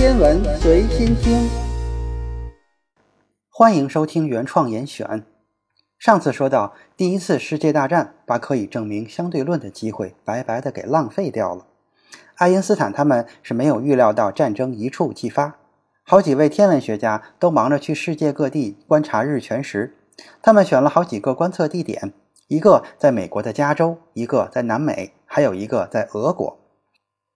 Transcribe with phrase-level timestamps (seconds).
[0.00, 1.46] 天文随心听，
[3.50, 5.26] 欢迎收听原创严选。
[5.98, 11.66] 上次说到，第一次世界大战把可以证明相对论的机会白白的给浪费掉了。
[12.36, 15.58] 爱因斯坦他们是没有预料到战争一触即发，
[16.02, 19.94] 好几位天文学家都忙着去世界各地观察日全食。
[20.40, 22.14] 他们选了好几个观测地点，
[22.48, 26.58] 一个在美国的加州，一个在南美，还有一个在俄国。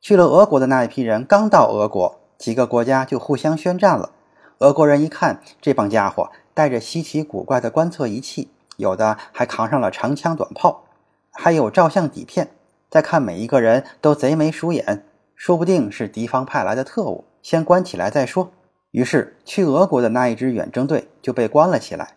[0.00, 4.10] 去了俄国的那一批人刚到俄国，几个国家就互相宣战了。
[4.58, 10.84] 俄国人一看这帮家伙带着稀奇古怪的观测仪器，有的还扛上了长枪短炮，
[11.32, 12.50] 还有照相底片。
[12.88, 18.52] 再看每一个人都贼眉鼠眼，说不定是敌方派来的特务，先关起来再说。
[18.92, 22.14] 于是去俄国的那一支远征队就被关了起来。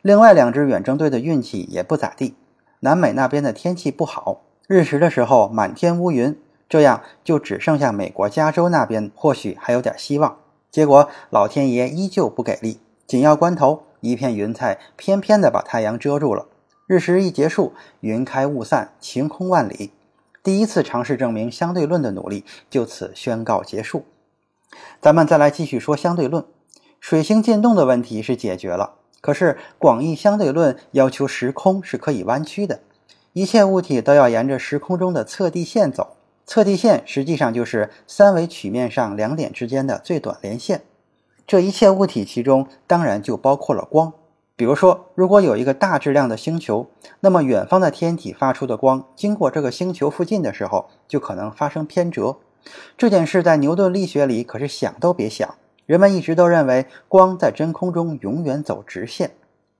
[0.00, 2.34] 另外两支远征队的运气也不咋地，
[2.80, 6.34] 南美那边的天气不好，日食的时候满天乌云。
[6.68, 10.38] 这样就只剩下美国加州那边或许还有点希望，
[10.70, 16.46] 结果老天爷依旧不给力，紧要关头，一片云彩偏偏的把太阳遮住了。
[16.86, 19.90] 日食一结束，云开雾散，晴空万里，
[20.42, 24.04] 第一次尝试证明相对论的努力就此宣告结束。
[25.00, 26.44] 咱们再来继续说相对论，
[27.00, 32.80] 水星进动的问题是解决了，可是广义相对论要求时空是可以弯曲的，
[33.32, 36.13] 一切物体都要沿着时空中的测地线走。
[36.46, 40.82] 测地线实际上就是三维曲面上两点之间的最短连线。
[41.46, 44.12] 这一切物体其中当然就包括了光。
[44.56, 46.86] 比如说，如果有一个大质量的星球，
[47.20, 52.36] 那么远方的天体发出的光经过这个星球附近的时候，就可能发生偏折。
[52.96, 55.56] 这件事在牛顿力学里可是想都别想。
[55.86, 59.32] 人们一直都认为光在真空中永远走直线。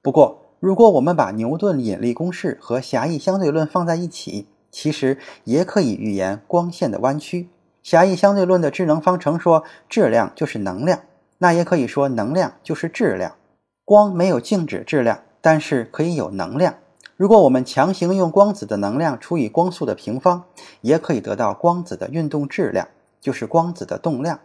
[0.03, 7.49] 不过，如果我们把牛顿引力公式和狭义相对论放在一起，其实也可以预言光线的弯曲。
[7.81, 11.03] 狭义相对论的智能方程说质量就是能量，
[11.39, 13.37] 那也可以说能量就是质量。
[13.85, 16.75] 光没有静止质量，但是可以有能量。
[17.17, 20.43] 如果我们强行用光子的能量除以光速的平方，
[20.81, 22.89] 也可以得到光子的运动质量，
[23.21, 24.41] 就是光子的动量。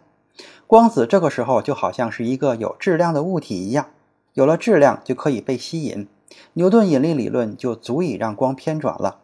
[0.68, 3.88] 光子这个时候就好像是一个有质量的物体一样，
[4.34, 6.06] 有了质量就可以被吸引。
[6.52, 9.18] 牛顿引力理论就足以让光偏转了。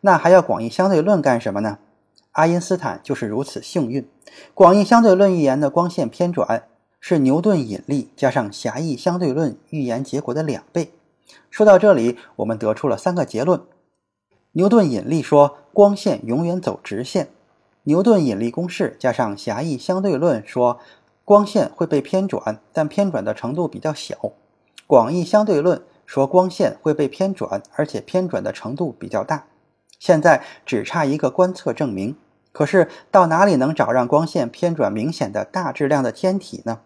[0.00, 1.78] 那还要广义相对论干什么呢？
[2.32, 4.08] 爱因斯坦就是如此幸运。
[4.54, 6.64] 广义相对论预言的光线偏转
[6.98, 10.92] 是牛顿引力加上狭义相对论预言结果的两倍。
[11.50, 13.60] 说到这里，我们得出了三个结论：
[14.52, 17.26] 牛顿引力说光线永远走直线；
[17.84, 20.80] 牛顿引力公式加上狭义相对论说
[21.24, 24.32] 光线会被偏转，但偏转的程度比较小；
[24.86, 29.46] 广义相对论说光线会被偏转，而且偏转的程度比较大。
[30.04, 32.14] 现在只差一个观测证明，
[32.52, 36.80] 可是到哪里能找让光线偏转明显的大质量的天体呢？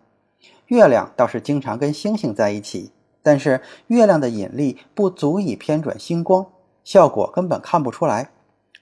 [0.67, 6.47] 月亮倒是经常跟星星在一起，但是月亮的引力不足以偏转星光，
[6.85, 8.31] 效果根本看不出来。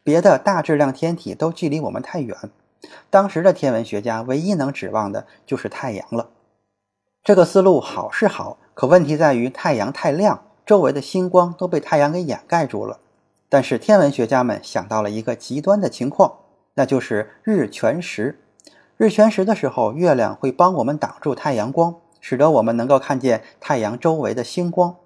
[0.05, 2.37] 别的大质量天体都距离我们太远，
[3.09, 6.29] 当时的天文学家唯一能指望的就是太阳了。
[7.25, 13.01] 这个思路好是好，可问题在于太阳太亮，周围的星光都被太阳给掩盖住了。
[13.49, 16.39] 但是天文学家们想到了一个极端的情况，
[16.75, 18.41] 那就是日全食。
[18.97, 24.97] 日全食的时候，月亮会帮我们挡住太阳光，使得我们能够看见太阳周围的星光。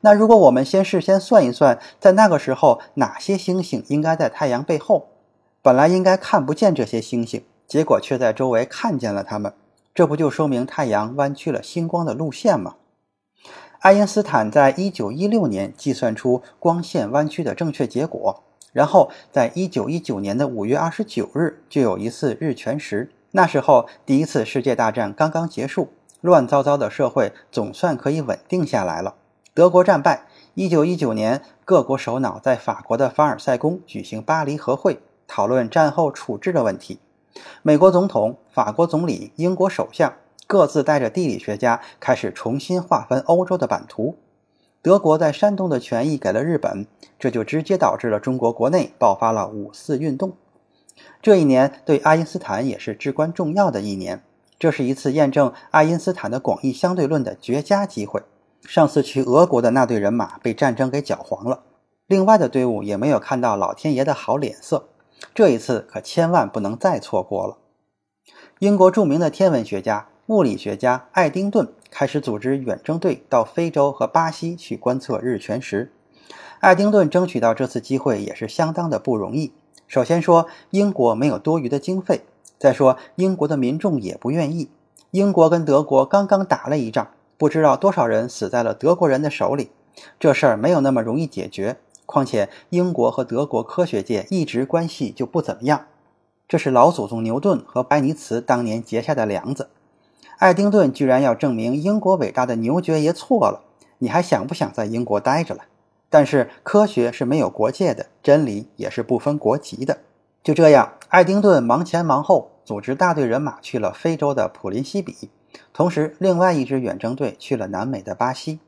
[0.00, 5.08] 那如果我们先事先算一算，在那个时候哪些星星应该在太阳背后，
[5.62, 9.52] 本来应该看不见这些星星，结果却在周围看见了它们，
[9.94, 12.76] 这不就说明太阳弯曲了星光的路线吗？
[13.80, 18.42] 爱因斯坦在一九一六年计算出光线弯曲的正确结果，
[18.74, 23.10] 然后在一九一九年的五月二十九日就有一次日全食。
[23.30, 25.88] 那时候第一次世界大战刚刚结束，
[26.20, 29.14] 乱糟糟的社会总算可以稳定下来了。
[29.54, 36.98] 德国战败，一九一九年各国首脑在法国的凡尔赛宫举行巴黎和会，讨论战后处置的问题。
[37.62, 40.12] 美国总统、法国总理、英国首相。
[40.50, 44.16] 各自带着地理学家开始重新划分欧洲的版图。
[44.82, 46.88] 德国在山东的权益给了日本，
[47.20, 50.32] 这就直接导致了中国国内爆发了五四运动。
[51.22, 54.24] 这一年对爱因斯坦也是至关重要的一年，
[54.58, 58.20] 这是一次验证爱因斯坦的广义相对论的绝佳机会。
[58.62, 61.62] 上次去俄国的那队人马被战争给搅黄了，
[62.08, 64.88] 另外的队伍也没有看到老天爷的好脸色，
[65.32, 67.58] 这一次可千万不能再错过了。
[68.58, 70.08] 英国著名的天文学家。
[70.30, 75.90] 物理学家爱丁顿开始组织远征队到非洲和巴西去观测日全食。
[76.60, 79.52] 爱丁顿争取到这次机会也是相当的不容易。
[79.88, 82.20] 首先说，英国没有多余的经费，
[82.60, 84.70] 再说，英国的民众也不愿意。
[85.10, 89.70] 英国跟德国刚刚打了一仗，不知道多少人死在了德国人的手里，
[90.20, 91.78] 这事儿没有那么容易解决。
[92.06, 95.86] 况且，英国和德国科学界一直关系就不怎么样。
[96.46, 99.70] 这是老祖宗牛顿和白尼茨当年结下的梁子。
[100.38, 103.62] 爱丁顿居然要证明英国伟大的牛爵爷错了，
[103.98, 105.62] 你还想不想在英国待着了？
[106.08, 109.98] 但是科学是没有国界的，真理也是不分国籍的。
[110.42, 115.28] 就这样，爱丁顿忙前忙后，组织大队人马去了非洲的普林西比，
[115.72, 118.58] 同时另外一支远征队去了南美的巴西。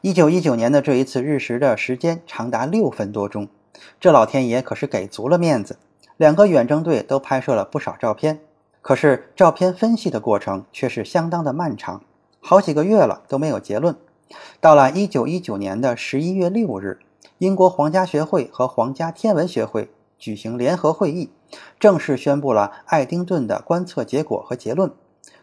[0.00, 3.48] 一九一九年的这一次日食的时间长达六分多钟，
[3.98, 5.76] 这老天爷可是给足了面子。
[6.16, 8.40] 两个远征队都拍摄了不少照片，
[8.82, 12.02] 可是照片分析的过程却是相当的漫长，
[12.40, 13.94] 好几个月了都没有结论。
[14.60, 16.98] 到了一九一九年的十一月六日，
[17.38, 21.30] 英国皇家学会和皇家天文学会举行联合会议，
[21.78, 24.90] 正式宣布了爱丁顿的观测结果和结论。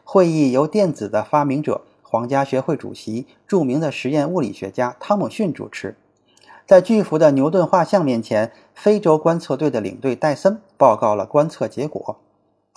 [0.03, 5.97] 会议由电子的发明者、皇家学会主席、著名的实验物理学家汤姆逊主持。
[6.65, 12.19] 在巨幅的牛顿画像面前，非洲观测队的领队戴森报告了观测结果。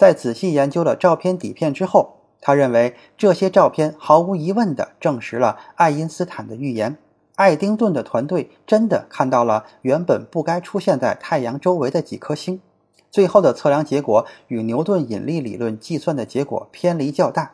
[0.00, 6.97] 在仔细研究了照片底片之后，他认为这些照片毫无疑问地证实了爱因斯坦的预言：
[7.35, 12.62] 爱丁顿的团队真的看到了原本不该出现在太阳周围的几颗星。
[13.11, 17.53] 最后的测量结果与牛顿引力理论计算的结果偏离较大，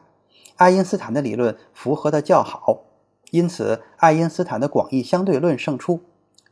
[0.54, 2.84] 爱因斯坦的理论符合的较好，
[3.32, 5.98] 因此爱因斯坦的广义相对论胜出。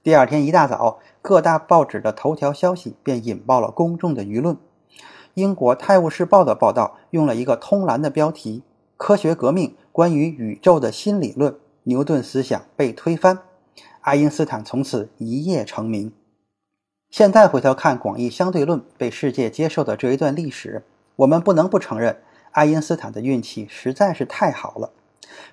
[0.03, 4.57] 第二天一大早，各大报纸的头条消息便引爆了公众的舆论。
[5.35, 8.63] 英国《泰晤士报》的报道用了一个通栏的标题
[8.97, 13.41] ：“科学革命，关于宇宙的新理论，牛顿思想被推翻，
[14.01, 16.13] 爱因斯坦从此一夜成名。”
[17.11, 20.85] 现在回头看广义相对论被世界接受的这一段历史，
[21.17, 22.21] 我们不能不承认
[22.53, 24.91] 爱因斯坦的运气实在是太好了。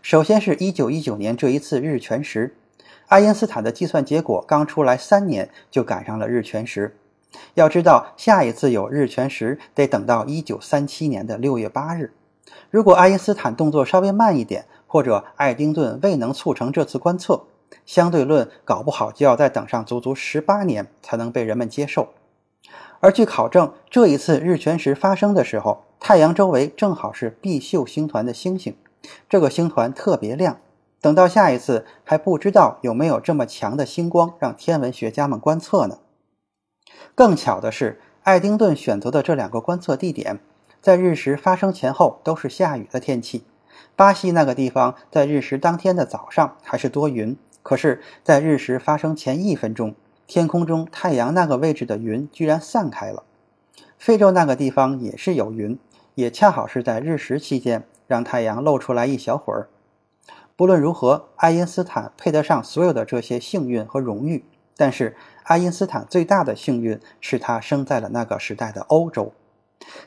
[0.02, 2.56] 首先是一九一九年这一次日全食。
[3.08, 6.96] 爱因斯坦的计算结果刚出来三年，就赶上了日全食。
[7.54, 12.14] 要知道，下一次有日全食得等到一九三七年的六月八日。
[12.70, 17.44] 如果爱因斯坦动作稍微慢一点，或者爱丁顿未能促成这次观测，
[17.86, 22.10] 相对论搞不好就要再等上足足十八年才能被人们接受。
[23.00, 28.76] 而据考证，这一次日全食发生的时候，太阳周围正好是毕宿星团的星星，
[29.30, 30.58] 这个星团特别亮。
[31.00, 35.98] 等到下一次，还不知道有没有这么强的星光让天文学家们观测呢。
[37.16, 40.40] 更巧的是，爱丁顿选择的这两个观测地点，
[40.82, 43.44] 在日食发生前后都是下雨的天气。
[43.96, 49.96] 巴西那个地方在日食当天的早上还是多云，可是，在日食发生前一分钟，
[50.26, 53.24] 天空中太阳那个位置的云居然散开了。
[53.98, 55.78] 非洲那个地方也是有云，
[56.16, 59.68] 也恰好是在日食期间让太阳露出来一小会儿。
[60.56, 64.46] 不论如何，爱因斯坦配得上所有的这些幸运和荣誉。
[64.82, 69.32] 但是，爱因斯坦最大的幸运是他生在了那个时代的欧洲。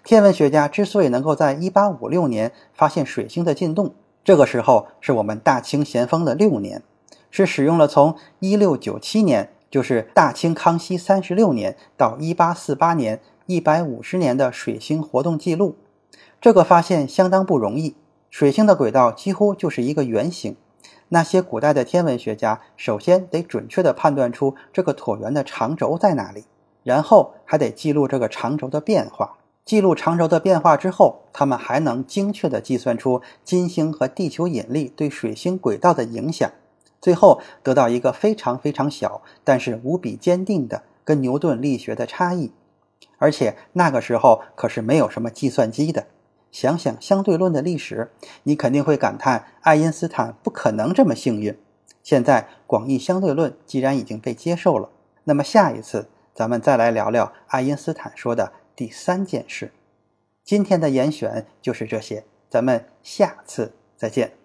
[0.02, 3.94] 天文学家之所以能够在1856年发现水星的进动，
[4.24, 6.82] 这个时候是我们大清咸丰的六年，
[7.30, 15.76] 是使用了从1697年，就是大清康熙三十六年到1848年150年的水星活动记录。
[16.40, 17.94] 这个发现相当不容易。
[18.28, 20.56] 水星的轨道几乎就是一个圆形，
[21.14, 26.44] 那些古代的天文学家首先得准确地判断出这个椭圆的长轴在哪里，
[26.82, 29.36] 然后还得记录这个长轴的变化。
[29.64, 36.50] 记录长轴的变化之后，他们还能精确地计算出金星和地球引力对水星轨道的影响，
[37.00, 42.50] 最后得到一个非常非常小，但是无比坚定的跟牛顿力学的差异。
[43.18, 46.06] 而且那个时候可是没有什么计算机的。
[46.54, 48.12] 想想相对论的历史，
[48.44, 51.58] 你肯定会感叹爱因斯坦不可能这么幸运。
[52.04, 54.88] 现在广义相对论既然已经被接受了，
[55.24, 59.72] 那么下一次咱们再来聊聊爱因斯坦说的第三件事。
[60.44, 64.43] 今天的严选就是这些，咱们下次再见。